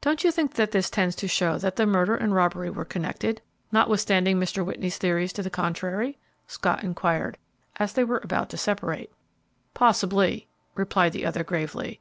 [0.00, 3.40] "Don't you think that this tends to show that the murder and robbery were connected,
[3.70, 4.66] notwithstanding Mr.
[4.66, 7.38] Whitney's theories to the contrary?" Scott inquired,
[7.76, 9.12] as they were about to separate.
[9.72, 12.00] "Possibly," replied the other, gravely.